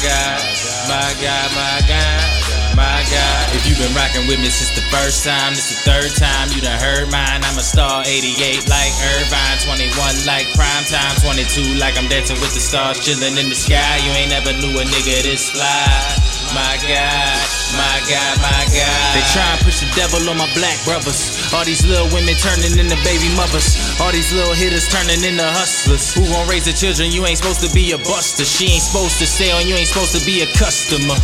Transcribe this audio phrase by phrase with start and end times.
[0.00, 0.40] God,
[0.88, 2.24] my God, my God,
[2.72, 3.44] my God.
[3.52, 6.64] If you've been rocking with me since the first time, this the third time you
[6.64, 7.44] done heard mine.
[7.44, 12.54] I'm a star 88 like Irvin, 21 like prime time, 22 like I'm dancing with
[12.56, 14.00] the stars, chilling in the sky.
[14.00, 16.39] You ain't never knew a nigga this fly.
[16.50, 17.46] My God,
[17.78, 19.10] my God, my God.
[19.14, 21.38] They try and push the devil on my black brothers.
[21.54, 23.78] All these little women turning into baby mothers.
[24.02, 26.10] All these little hitters turning into hustlers.
[26.10, 27.14] Who gon' raise the children?
[27.14, 28.42] You ain't supposed to be a buster.
[28.42, 29.62] She ain't supposed to stay on.
[29.62, 31.14] You ain't supposed to be a customer.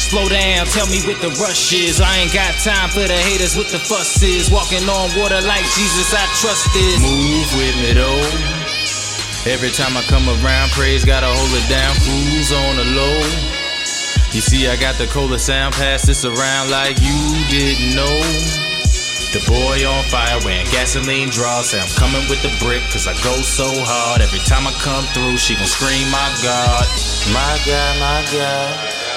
[0.00, 2.00] Slow down, tell me what the rush is.
[2.00, 4.48] I ain't got time for the haters with the fusses.
[4.48, 6.96] Walking on water like Jesus, I trust this.
[7.04, 8.24] Move with me though.
[9.44, 11.92] Every time I come around, praise gotta hold it down.
[12.00, 13.59] Cruise on the low.
[14.32, 17.18] You see, I got the cola sound, pass this around like you
[17.50, 18.14] didn't know.
[19.34, 21.70] The boy on fire wearing gasoline draws.
[21.70, 24.22] Say I'm coming with the brick, cause I go so hard.
[24.22, 26.86] Every time I come through, she gon' scream, My God,
[27.34, 28.70] my God, my God,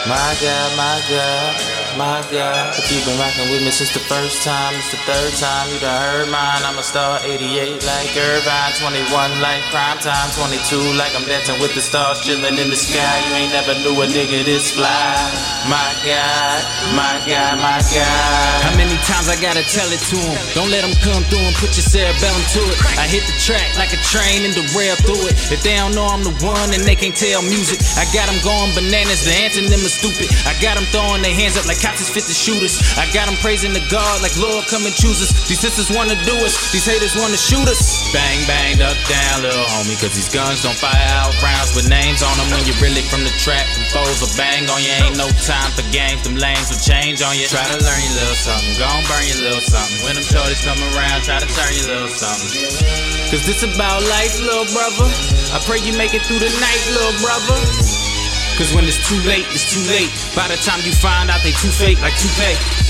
[0.10, 1.62] my God, my God,
[1.98, 2.76] my God.
[2.78, 5.80] If you been rocking with me since the first time, it's the third time you
[5.80, 6.62] done heard mine.
[6.64, 11.74] I'm a star 88 like Irvin, 21 like prime time, 22 like I'm dancing with
[11.76, 13.16] the stars, chilling in the sky.
[13.28, 15.53] You ain't never knew a nigga this fly.
[15.66, 16.60] My God,
[16.94, 18.62] my God, my God.
[18.62, 20.38] How many times I gotta tell it to 'em?
[20.54, 22.78] Don't let let 'em come through and put your cerebellum to it.
[23.00, 25.36] I hit the track like a train and derail through it.
[25.52, 28.40] If they don't know I'm the one and they can't tell music, I got 'em
[28.44, 29.24] going bananas.
[29.24, 30.28] The answer them is stupid.
[30.46, 32.76] I got 'em throwing their hands up like cops is fit to shoot us.
[32.98, 35.32] I got 'em praising the God like Lord, come and choose us.
[35.48, 37.82] These sisters wanna do us, these haters wanna shoot us.
[38.12, 42.22] Bang, bang, up, down, little homie, cause these guns don't fire out rounds with names
[42.22, 42.50] on them.
[42.52, 44.92] When you're really from the trap, them foes will bang on you.
[44.92, 47.46] Ain't no time for games, them lanes will change on you.
[47.46, 50.00] Try to learn your little something, gon' burn your little something.
[50.06, 52.50] When them shorties come around, try to turn your little something.
[53.30, 55.10] Cause this about life, little brother.
[55.54, 57.58] I pray you make it through the night, little brother.
[58.58, 60.10] Cause when it's too late, it's too late.
[60.38, 62.83] By the time you find out they too fake, like toupee.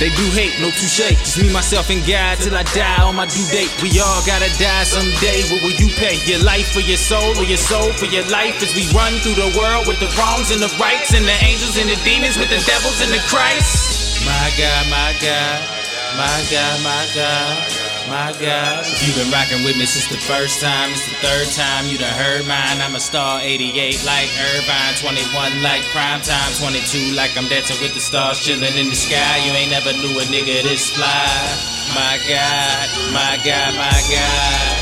[0.00, 1.14] They do hate, no touche.
[1.22, 3.70] Just me, myself, and God till I die on my due date.
[3.78, 5.46] We all gotta die someday.
[5.54, 6.18] What will you pay?
[6.26, 8.58] Your life for your soul, or your soul for your life?
[8.58, 11.78] As we run through the world with the wrongs and the rights, and the angels
[11.78, 14.26] and the demons, with the devils and the Christ.
[14.26, 15.62] My God, my God,
[16.18, 17.83] my God, my God.
[18.08, 21.48] My God, if you been rocking with me since the first time, it's the third
[21.56, 22.76] time you done heard mine.
[22.84, 27.94] I'm a star 88 like Irvin, 21 like prime time, 22 like I'm dancing with
[27.94, 29.40] the stars, chilling in the sky.
[29.46, 31.32] You ain't never knew a nigga this fly.
[31.96, 34.73] My God, my God, my God.